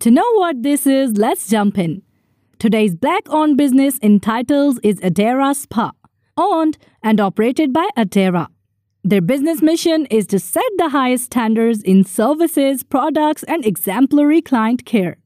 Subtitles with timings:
[0.00, 2.00] To know what this is, let's jump in.
[2.58, 5.92] Today's black owned business in titles is Adara Spa,
[6.38, 8.46] owned and operated by Adara.
[9.04, 14.86] Their business mission is to set the highest standards in services, products, and exemplary client
[14.86, 15.18] care.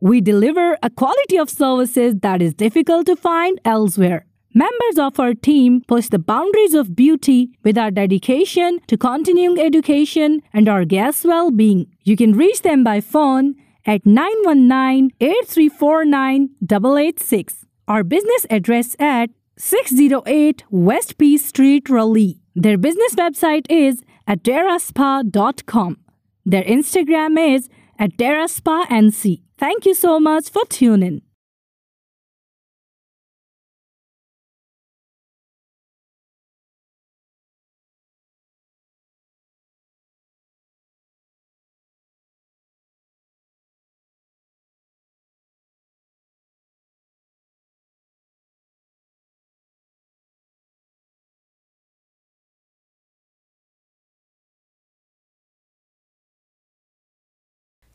[0.00, 4.26] We deliver a quality of services that is difficult to find elsewhere.
[4.52, 10.42] Members of our team push the boundaries of beauty with our dedication to continuing education
[10.52, 11.86] and our guests' well being.
[12.04, 13.54] You can reach them by phone
[13.88, 17.64] at 919 8349 886.
[17.88, 22.38] Our business address at 608 West P Street, Raleigh.
[22.54, 25.96] Their business website is at adaraspa.com.
[26.44, 27.68] Their Instagram is
[27.98, 29.42] at NC.
[29.56, 31.22] Thank you so much for tuning.